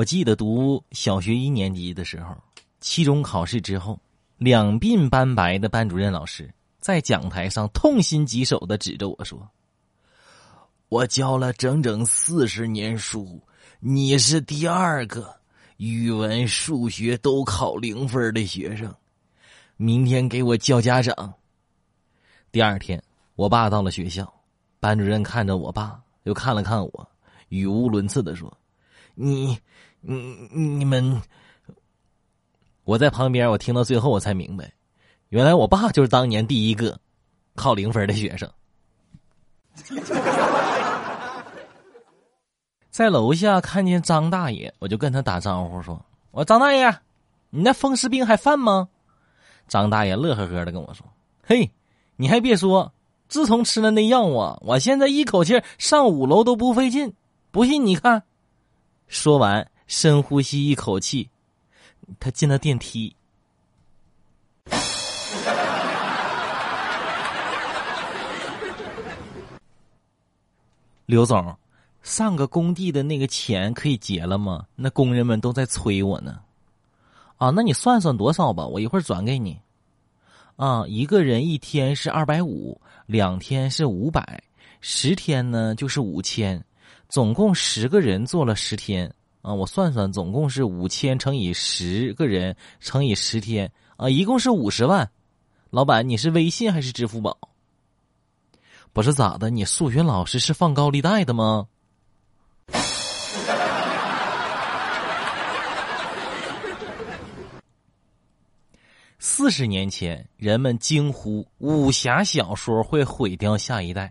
[0.00, 2.34] 我记得读小学一年级的时候，
[2.80, 4.00] 期中考试之后，
[4.38, 9.46] 两鬓斑白的班主任老师在讲台上痛心疾首的指着我说
[10.88, 13.42] ：“我教了整整四十年书，
[13.78, 15.36] 你是第二个
[15.76, 18.94] 语文、数学都考零分的学生，
[19.76, 21.34] 明天给我叫家长。”
[22.50, 23.02] 第二天，
[23.34, 24.32] 我爸到了学校，
[24.80, 27.10] 班主任看着我爸，又看了看我，
[27.50, 28.50] 语无伦次的说
[29.14, 29.58] ：“你。”
[30.02, 30.14] 你
[30.50, 31.20] 你们，
[32.84, 34.72] 我在旁边，我听到最后，我才明白，
[35.28, 36.98] 原来我爸就是当年第一个
[37.54, 38.50] 考零分的学生。
[42.90, 46.90] 在楼下看见张大爷，我就跟他打招呼说：“我张大爷，
[47.50, 48.88] 你那风湿病还犯吗？”
[49.68, 51.06] 张大爷乐呵呵的跟我说
[51.46, 51.70] ：“嘿，
[52.16, 52.92] 你还别说，
[53.28, 57.14] 自从吃了那药啊，我现在一口气上五楼都不费劲。
[57.50, 58.22] 不信你看。”
[59.06, 59.70] 说完。
[59.90, 61.28] 深呼吸一口气，
[62.20, 63.12] 他进了电梯。
[71.06, 71.58] 刘总，
[72.02, 74.64] 上个工地的那个钱可以结了吗？
[74.76, 76.38] 那工人们都在催我呢。
[77.38, 79.60] 啊，那你算算多少吧，我一会儿转给你。
[80.54, 84.40] 啊，一个人一天是二百五，两天是五百，
[84.80, 86.64] 十天呢就是五千，
[87.08, 89.12] 总共十个人做了十天。
[89.42, 95.10] 啊，我算算，总共是五千乘以十个人乘以十天啊，一共是五十万。
[95.70, 97.38] 老板，你是微信还是支付宝？
[98.92, 99.50] 不是咋的？
[99.50, 101.68] 你数学老师是放高利贷的吗？
[109.18, 114.08] 四十年前，人们惊呼武侠小说会毁掉下一代；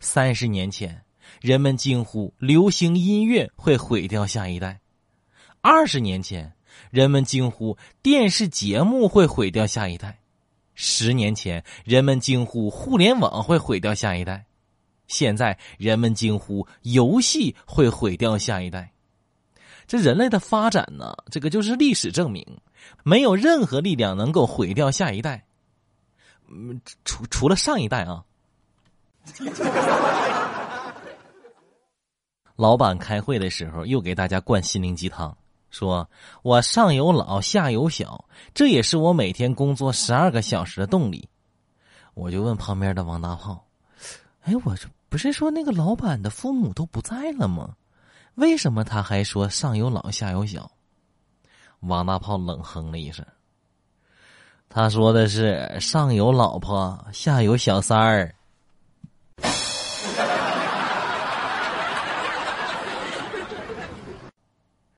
[0.00, 1.04] 三十年前。
[1.40, 4.80] 人们惊呼：“流行音乐会毁掉下一代。”
[5.60, 6.52] 二十年前，
[6.90, 10.18] 人们惊呼：“电视节目会毁掉下一代。”
[10.74, 14.44] 十年前，人们惊呼：“互联网会毁掉下一代。”
[15.08, 18.92] 现在，人们惊呼：“游戏会毁掉下一代。”
[19.86, 21.14] 这人类的发展呢？
[21.30, 22.46] 这个就是历史证明，
[23.02, 25.44] 没有任何力量能够毁掉下一代。
[26.48, 28.24] 嗯，除除了上一代啊。
[32.56, 35.36] 老板开会的时候，又给大家灌心灵鸡汤，
[35.70, 36.08] 说
[36.42, 41.28] 我上有老下有小，这也是我每天工作十二个小时的动力。
[42.14, 43.66] 我就问旁边的王大炮
[44.44, 47.74] ：“哎，我这不是说那个老板的父母都不在了吗？
[48.34, 50.70] 为什么他还说上有老下有小？”
[51.80, 53.26] 王大炮冷哼了一声，
[54.68, 58.34] 他说的是上有老婆下有小三儿。